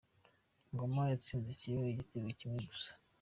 [0.73, 2.91] Ngoma yatsinze Kibeho igitego kimwe ku busa.